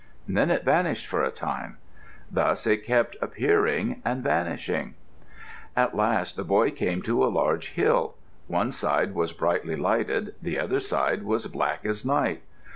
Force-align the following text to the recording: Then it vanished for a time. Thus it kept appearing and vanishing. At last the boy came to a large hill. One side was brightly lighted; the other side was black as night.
Then 0.27 0.49
it 0.49 0.63
vanished 0.63 1.05
for 1.05 1.23
a 1.23 1.29
time. 1.29 1.77
Thus 2.31 2.65
it 2.65 2.83
kept 2.83 3.17
appearing 3.21 4.01
and 4.03 4.23
vanishing. 4.23 4.95
At 5.75 5.95
last 5.95 6.35
the 6.37 6.43
boy 6.43 6.71
came 6.71 7.03
to 7.03 7.23
a 7.23 7.27
large 7.29 7.73
hill. 7.73 8.15
One 8.47 8.71
side 8.71 9.13
was 9.13 9.31
brightly 9.31 9.75
lighted; 9.75 10.33
the 10.41 10.57
other 10.57 10.79
side 10.79 11.21
was 11.21 11.45
black 11.45 11.85
as 11.85 12.03
night. 12.03 12.41